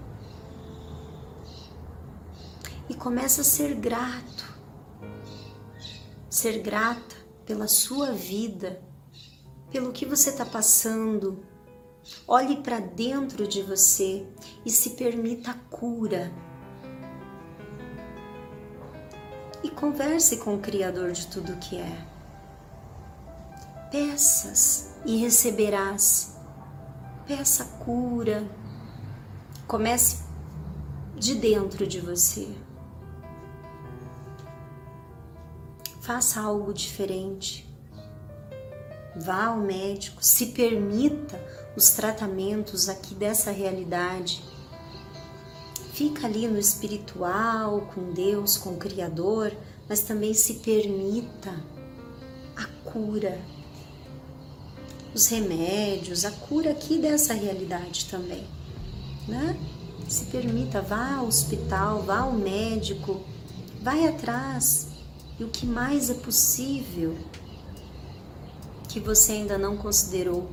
E 2.88 2.94
começa 2.94 3.42
a 3.42 3.44
ser 3.44 3.75
grato. 3.75 4.56
Ser 6.30 6.60
grata 6.60 7.18
pela 7.46 7.68
sua 7.68 8.14
vida, 8.14 8.82
pelo 9.70 9.92
que 9.92 10.06
você 10.06 10.30
está 10.30 10.46
passando. 10.46 11.44
Olhe 12.25 12.56
para 12.56 12.80
dentro 12.80 13.46
de 13.46 13.62
você 13.62 14.25
e 14.66 14.70
se 14.70 14.92
permita 14.92 15.52
a 15.52 15.56
cura. 15.56 16.32
E 19.65 19.69
converse 19.72 20.38
com 20.38 20.53
o 20.53 20.60
Criador 20.60 21.12
de 21.12 21.25
tudo 21.25 21.57
que 21.57 21.79
é. 21.79 22.05
Peças 23.89 24.91
e 25.03 25.17
receberás. 25.17 26.36
Peça 27.25 27.65
cura. 27.84 28.48
Comece 29.65 30.24
de 31.15 31.34
dentro 31.34 31.88
de 31.88 32.00
você. 32.00 32.48
Faça 36.00 36.41
algo 36.41 36.72
diferente. 36.72 37.67
Vá 39.15 39.45
ao 39.45 39.57
médico, 39.57 40.24
se 40.24 40.48
permita 40.48 41.43
os 41.75 41.89
tratamentos 41.89 42.88
aqui 42.88 43.15
dessa 43.15 43.50
realidade. 43.50 44.43
Fica 45.96 46.28
ali 46.28 46.46
no 46.46 46.60
espiritual, 46.60 47.90
com 47.96 48.12
Deus, 48.12 48.58
com 48.58 48.72
o 48.72 48.78
Criador, 48.78 49.56
mas 49.88 50.02
também 50.02 50.34
se 50.34 50.56
permita 50.56 51.56
a 52.54 52.66
cura, 52.84 53.40
os 55.14 55.28
remédios, 55.28 56.25
a 56.25 56.32
cura 56.32 56.72
aqui 56.72 56.98
dessa 56.98 57.34
realidade 57.34 58.08
também, 58.12 58.46
né? 59.25 59.58
Se 60.06 60.25
permita, 60.25 60.82
vá 60.82 61.16
ao 61.16 61.28
hospital, 61.28 62.02
vá 62.02 62.20
ao 62.20 62.34
médico, 62.34 63.24
vai 63.82 64.06
atrás, 64.06 64.90
e 65.40 65.46
o 65.46 65.48
que 65.48 65.66
mais 65.66 66.10
é 66.10 66.16
possível 66.16 67.16
que 68.90 69.00
você 69.00 69.32
ainda 69.32 69.58
não 69.58 69.78
considerou. 69.78 70.50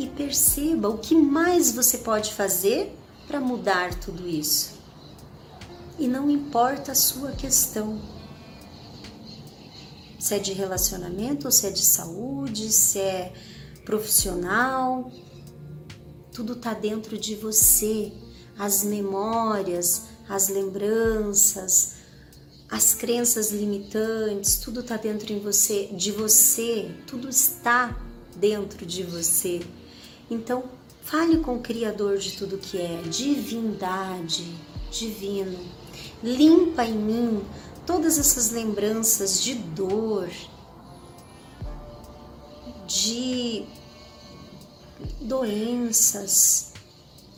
E 0.00 0.08
perceba 0.08 0.88
o 0.88 0.98
que 0.98 1.14
mais 1.14 1.70
você 1.70 1.98
pode 1.98 2.34
fazer 2.34 3.03
para 3.26 3.40
mudar 3.40 3.94
tudo 3.94 4.28
isso. 4.28 4.74
E 5.98 6.06
não 6.06 6.30
importa 6.30 6.92
a 6.92 6.94
sua 6.94 7.32
questão. 7.32 8.00
Se 10.18 10.34
é 10.34 10.38
de 10.38 10.52
relacionamento, 10.52 11.50
se 11.52 11.66
é 11.66 11.70
de 11.70 11.84
saúde, 11.84 12.72
se 12.72 12.98
é 12.98 13.32
profissional, 13.84 15.10
tudo 16.32 16.54
está 16.54 16.74
dentro 16.74 17.18
de 17.18 17.34
você. 17.36 18.12
As 18.58 18.84
memórias, 18.84 20.02
as 20.28 20.48
lembranças, 20.48 21.96
as 22.70 22.94
crenças 22.94 23.52
limitantes, 23.52 24.56
tudo 24.56 24.80
está 24.80 24.96
dentro 24.96 25.32
em 25.32 25.38
você, 25.38 25.86
de 25.92 26.10
você, 26.10 26.90
tudo 27.06 27.28
está 27.28 27.96
dentro 28.36 28.84
de 28.84 29.02
você. 29.02 29.60
Então, 30.30 30.64
fale 31.04 31.38
com 31.38 31.56
o 31.56 31.60
Criador 31.60 32.18
de 32.18 32.32
tudo 32.32 32.58
que 32.58 32.80
é, 32.80 33.02
divindade, 33.02 34.56
divino. 34.90 35.58
Limpa 36.22 36.84
em 36.84 36.94
mim 36.94 37.44
todas 37.86 38.18
essas 38.18 38.50
lembranças 38.50 39.42
de 39.42 39.54
dor, 39.54 40.30
de 42.86 43.66
doenças, 45.20 46.72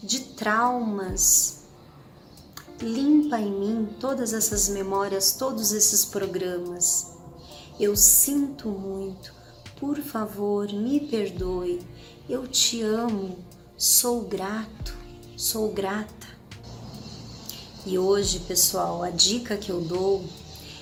de 0.02 0.20
traumas, 0.20 1.64
limpa 2.80 3.40
em 3.40 3.50
mim 3.50 3.88
todas 3.98 4.32
essas 4.32 4.68
memórias, 4.68 5.32
todos 5.32 5.72
esses 5.72 6.04
programas. 6.04 7.12
Eu 7.78 7.96
sinto 7.96 8.68
muito, 8.68 9.32
por 9.78 9.98
favor, 9.98 10.72
me 10.72 11.00
perdoe. 11.00 11.80
Eu 12.28 12.46
te 12.46 12.82
amo, 12.82 13.38
sou 13.78 14.22
grato, 14.22 14.94
sou 15.36 15.70
grata. 15.70 16.26
E 17.84 17.98
hoje, 17.98 18.40
pessoal, 18.40 19.02
a 19.02 19.10
dica 19.10 19.56
que 19.58 19.70
eu 19.70 19.82
dou 19.82 20.24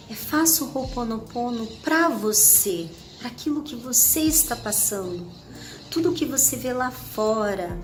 é 0.09 0.14
faça 0.14 0.62
o 0.62 0.72
Ho'oponopono 0.72 1.66
para 1.83 2.09
você, 2.09 2.88
para 3.18 3.28
aquilo 3.28 3.64
que 3.64 3.74
você 3.74 4.20
está 4.20 4.54
passando. 4.54 5.26
Tudo 5.90 6.12
que 6.12 6.24
você 6.24 6.54
vê 6.57 6.72
lá 6.72 6.92
fora, 6.92 7.76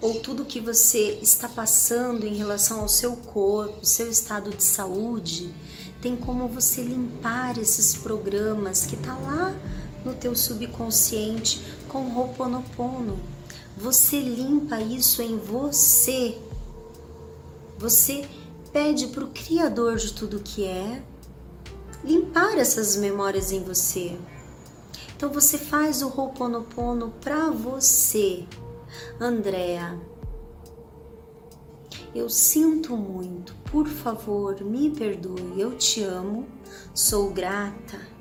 ou 0.00 0.20
tudo 0.20 0.44
que 0.44 0.60
você 0.60 1.18
está 1.20 1.48
passando 1.48 2.24
em 2.24 2.36
relação 2.36 2.80
ao 2.80 2.88
seu 2.88 3.16
corpo, 3.16 3.84
seu 3.84 4.08
estado 4.08 4.50
de 4.50 4.62
saúde, 4.62 5.52
tem 6.00 6.16
como 6.16 6.46
você 6.46 6.82
limpar 6.82 7.58
esses 7.58 7.96
programas 7.96 8.86
que 8.86 8.96
tá 8.96 9.16
lá 9.16 9.54
no 10.04 10.14
teu 10.14 10.36
subconsciente 10.36 11.60
com 11.88 12.02
o 12.02 12.16
Ho'oponopono. 12.16 13.41
Você 13.82 14.20
limpa 14.20 14.80
isso 14.80 15.20
em 15.20 15.36
você. 15.36 16.38
Você 17.76 18.28
pede 18.72 19.08
para 19.08 19.24
o 19.24 19.30
Criador 19.30 19.96
de 19.96 20.12
tudo 20.12 20.40
que 20.40 20.64
é 20.64 21.02
limpar 22.04 22.56
essas 22.58 22.96
memórias 22.96 23.50
em 23.50 23.62
você. 23.62 24.16
Então 25.16 25.30
você 25.30 25.58
faz 25.58 26.00
o 26.00 26.08
Ho'oponopono 26.08 27.12
para 27.20 27.50
você 27.50 28.46
Andréa, 29.20 29.98
eu 32.14 32.28
sinto 32.28 32.96
muito, 32.96 33.54
por 33.70 33.88
favor, 33.88 34.60
me 34.62 34.90
perdoe, 34.90 35.60
eu 35.60 35.76
te 35.76 36.02
amo, 36.02 36.46
sou 36.94 37.30
grata. 37.30 38.11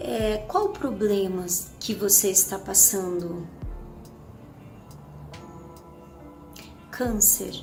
É, 0.00 0.38
qual 0.48 0.66
o 0.66 0.68
problema 0.70 1.46
que 1.78 1.94
você 1.94 2.30
está 2.30 2.58
passando? 2.58 3.46
Câncer, 6.90 7.54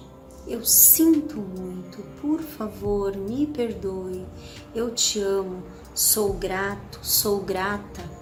eu 0.47 0.63
sinto 0.63 1.37
muito, 1.37 2.01
por 2.21 2.39
favor, 2.39 3.15
me 3.15 3.45
perdoe, 3.45 4.25
eu 4.73 4.93
te 4.93 5.19
amo, 5.19 5.63
sou 5.93 6.33
grato, 6.33 6.99
sou 7.03 7.41
grata 7.41 8.17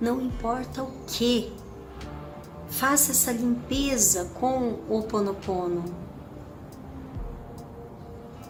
não 0.00 0.20
importa 0.20 0.82
o 0.82 0.92
que. 1.06 1.52
Faça 2.68 3.12
essa 3.12 3.32
limpeza 3.32 4.30
com 4.38 4.80
o 4.90 5.02
Ponopono. 5.04 5.84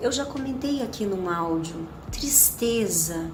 Eu 0.00 0.10
já 0.10 0.24
comentei 0.24 0.82
aqui 0.82 1.06
no 1.06 1.30
áudio, 1.30 1.86
tristeza. 2.10 3.30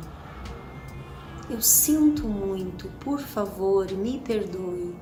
Eu 1.50 1.60
sinto 1.60 2.26
muito, 2.28 2.88
por 3.00 3.20
favor, 3.20 3.90
me 3.92 4.18
perdoe. 4.20 4.94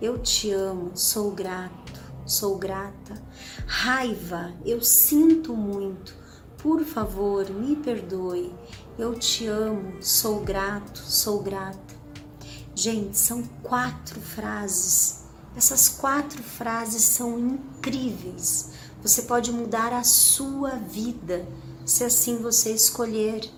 Eu 0.00 0.18
te 0.18 0.50
amo, 0.52 0.92
sou 0.94 1.32
grato, 1.32 2.00
sou 2.24 2.56
grata. 2.56 3.20
Raiva, 3.66 4.54
eu 4.64 4.80
sinto 4.80 5.54
muito, 5.54 6.14
por 6.56 6.84
favor, 6.84 7.50
me 7.50 7.74
perdoe. 7.74 8.54
Eu 8.96 9.14
te 9.18 9.46
amo, 9.46 10.00
sou 10.00 10.40
grato, 10.40 10.98
sou 10.98 11.42
grata. 11.42 11.96
Gente, 12.74 13.18
são 13.18 13.42
quatro 13.62 14.20
frases. 14.20 15.24
Essas 15.56 15.88
quatro 15.88 16.42
frases 16.42 17.02
são 17.02 17.38
incríveis. 17.38 18.70
Você 19.02 19.22
pode 19.22 19.50
mudar 19.50 19.92
a 19.92 20.04
sua 20.04 20.70
vida 20.76 21.46
se 21.84 22.04
assim 22.04 22.38
você 22.38 22.72
escolher. 22.72 23.57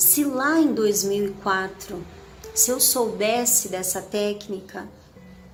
Se 0.00 0.24
lá 0.24 0.58
em 0.58 0.72
2004, 0.72 2.02
se 2.54 2.70
eu 2.70 2.80
soubesse 2.80 3.68
dessa 3.68 4.00
técnica, 4.00 4.88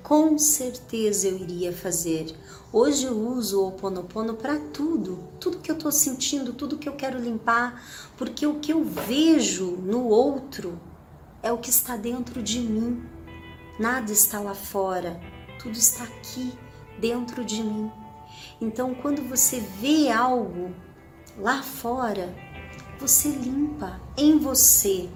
com 0.04 0.38
certeza 0.38 1.26
eu 1.26 1.36
iria 1.36 1.72
fazer. 1.72 2.32
Hoje 2.72 3.06
eu 3.06 3.18
uso 3.18 3.60
o 3.60 3.66
Oponopono 3.66 4.34
para 4.34 4.56
tudo, 4.72 5.18
tudo 5.40 5.58
que 5.58 5.68
eu 5.68 5.74
estou 5.74 5.90
sentindo, 5.90 6.52
tudo 6.52 6.78
que 6.78 6.88
eu 6.88 6.92
quero 6.92 7.20
limpar, 7.20 7.84
porque 8.16 8.46
o 8.46 8.60
que 8.60 8.72
eu 8.72 8.84
vejo 8.84 9.78
no 9.78 10.06
outro 10.06 10.80
é 11.42 11.50
o 11.50 11.58
que 11.58 11.70
está 11.70 11.96
dentro 11.96 12.40
de 12.40 12.60
mim. 12.60 13.02
Nada 13.80 14.12
está 14.12 14.38
lá 14.38 14.54
fora, 14.54 15.20
tudo 15.58 15.76
está 15.76 16.04
aqui 16.04 16.56
dentro 17.00 17.44
de 17.44 17.64
mim. 17.64 17.90
Então, 18.60 18.94
quando 18.94 19.28
você 19.28 19.58
vê 19.58 20.08
algo 20.08 20.72
lá 21.36 21.64
fora, 21.64 22.32
você 22.98 23.28
limpa 23.28 24.00
em 24.16 24.38
você. 24.38 25.08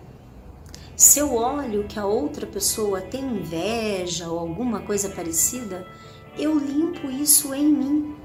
Se 0.97 1.19
eu 1.19 1.35
olho 1.35 1.87
que 1.88 1.99
a 1.99 2.05
outra 2.05 2.47
pessoa 2.47 3.01
tem 3.01 3.25
inveja 3.25 4.29
ou 4.29 4.38
alguma 4.38 4.81
coisa 4.81 5.09
parecida, 5.09 5.87
eu 6.37 6.59
limpo 6.59 7.11
isso 7.11 7.55
em 7.55 7.73
mim. 7.73 8.16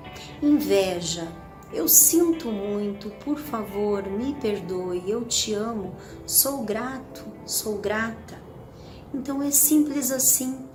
Inveja, 0.42 1.32
eu 1.72 1.88
sinto 1.88 2.50
muito, 2.50 3.10
por 3.24 3.40
favor, 3.40 4.06
me 4.06 4.36
perdoe, 4.36 5.10
eu 5.10 5.24
te 5.24 5.54
amo, 5.54 5.96
sou 6.26 6.64
grato, 6.64 7.26
sou 7.46 7.78
grata. 7.78 8.38
Então 9.14 9.42
é 9.42 9.52
simples 9.52 10.12
assim. 10.12 10.68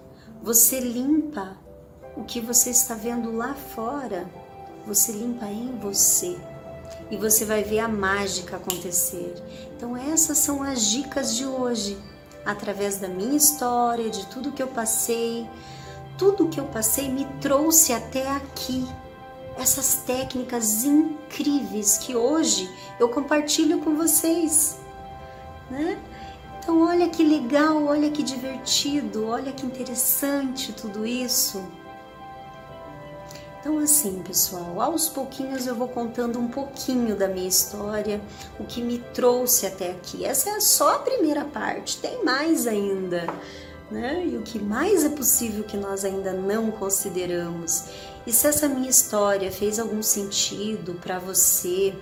Você 0.42 0.80
limpa 0.80 1.58
o 2.16 2.24
que 2.24 2.40
você 2.40 2.70
está 2.70 2.94
vendo 2.94 3.30
lá 3.36 3.54
fora, 3.54 4.28
você 4.86 5.12
limpa 5.12 5.46
em 5.46 5.78
você 5.78 6.38
e 7.10 7.16
você 7.16 7.44
vai 7.44 7.64
ver 7.64 7.80
a 7.80 7.88
mágica 7.88 8.56
acontecer. 8.56 9.34
Então, 9.76 9.96
essas 9.96 10.38
são 10.38 10.62
as 10.62 10.86
dicas 10.86 11.36
de 11.36 11.44
hoje, 11.44 11.98
através 12.44 12.98
da 12.98 13.08
minha 13.08 13.36
história, 13.36 14.08
de 14.08 14.26
tudo 14.26 14.52
que 14.52 14.62
eu 14.62 14.68
passei. 14.68 15.48
Tudo 16.16 16.48
que 16.48 16.60
eu 16.60 16.66
passei 16.66 17.08
me 17.08 17.24
trouxe 17.40 17.92
até 17.92 18.28
aqui. 18.30 18.86
Essas 19.58 20.02
técnicas 20.06 20.84
incríveis 20.84 21.98
que 21.98 22.14
hoje 22.14 22.70
eu 22.98 23.08
compartilho 23.08 23.80
com 23.80 23.96
vocês, 23.96 24.78
né? 25.70 25.98
Então, 26.58 26.86
olha 26.86 27.08
que 27.08 27.24
legal, 27.24 27.84
olha 27.84 28.10
que 28.10 28.22
divertido, 28.22 29.26
olha 29.26 29.50
que 29.52 29.66
interessante 29.66 30.72
tudo 30.72 31.06
isso. 31.06 31.62
Então, 33.60 33.78
assim, 33.78 34.22
pessoal, 34.26 34.80
aos 34.80 35.06
pouquinhos 35.10 35.66
eu 35.66 35.74
vou 35.74 35.86
contando 35.86 36.38
um 36.38 36.48
pouquinho 36.48 37.14
da 37.14 37.28
minha 37.28 37.46
história, 37.46 38.18
o 38.58 38.64
que 38.64 38.80
me 38.80 38.98
trouxe 39.12 39.66
até 39.66 39.90
aqui. 39.90 40.24
Essa 40.24 40.48
é 40.48 40.60
só 40.60 40.96
a 40.96 40.98
primeira 41.00 41.44
parte, 41.44 41.98
tem 41.98 42.24
mais 42.24 42.66
ainda, 42.66 43.26
né? 43.90 44.24
E 44.24 44.38
o 44.38 44.42
que 44.42 44.58
mais 44.58 45.04
é 45.04 45.10
possível 45.10 45.62
que 45.62 45.76
nós 45.76 46.06
ainda 46.06 46.32
não 46.32 46.70
consideramos. 46.70 47.84
E 48.26 48.32
se 48.32 48.46
essa 48.46 48.66
minha 48.66 48.88
história 48.88 49.52
fez 49.52 49.78
algum 49.78 50.02
sentido 50.02 50.94
para 50.94 51.18
você, 51.18 51.94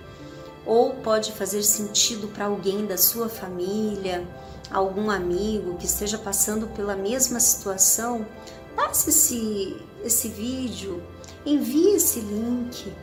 ou 0.65 0.93
pode 0.95 1.33
fazer 1.33 1.61
sentido 1.63 2.29
para 2.29 2.45
alguém 2.45 2.85
da 2.85 2.97
sua 2.97 3.27
família, 3.27 4.25
algum 4.71 5.09
amigo 5.09 5.75
que 5.75 5.85
esteja 5.85 6.17
passando 6.17 6.67
pela 6.67 6.95
mesma 6.95 7.37
situação, 7.41 8.25
passe 8.77 9.09
esse, 9.09 9.75
esse 10.05 10.29
vídeo 10.29 11.03
envie 11.45 11.95
esse 11.95 12.19
link. 12.19 12.93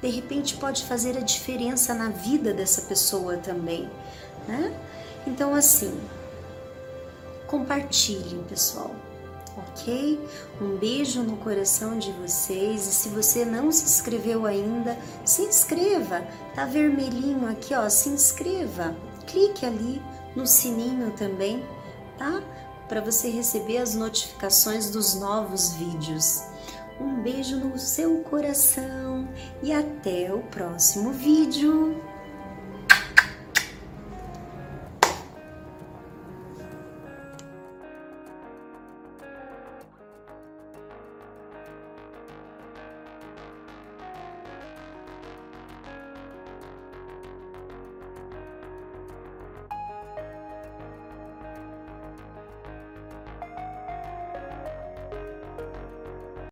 De 0.00 0.08
repente 0.08 0.56
pode 0.56 0.84
fazer 0.84 1.16
a 1.16 1.20
diferença 1.20 1.94
na 1.94 2.08
vida 2.08 2.52
dessa 2.52 2.82
pessoa 2.82 3.36
também, 3.36 3.88
né? 4.48 4.74
Então 5.26 5.54
assim, 5.54 6.00
compartilhem, 7.46 8.42
pessoal. 8.48 8.90
Ok? 9.56 10.18
Um 10.60 10.76
beijo 10.76 11.22
no 11.22 11.36
coração 11.36 11.98
de 11.98 12.10
vocês 12.12 12.86
e 12.86 12.92
se 12.92 13.10
você 13.10 13.44
não 13.44 13.70
se 13.70 13.84
inscreveu 13.84 14.46
ainda, 14.46 14.98
se 15.24 15.42
inscreva. 15.42 16.26
Tá 16.54 16.64
vermelhinho 16.64 17.46
aqui, 17.48 17.74
ó, 17.74 17.88
se 17.88 18.08
inscreva. 18.08 18.96
Clique 19.26 19.66
ali 19.66 20.00
no 20.34 20.46
sininho 20.46 21.12
também, 21.12 21.62
tá? 22.18 22.42
Para 22.88 23.02
você 23.02 23.28
receber 23.28 23.78
as 23.78 23.94
notificações 23.94 24.90
dos 24.90 25.14
novos 25.14 25.74
vídeos. 25.74 26.42
Um 27.00 27.22
beijo 27.22 27.56
no 27.56 27.78
seu 27.78 28.18
coração 28.18 29.28
e 29.62 29.72
até 29.72 30.32
o 30.32 30.40
próximo 30.42 31.12
vídeo. 31.12 32.11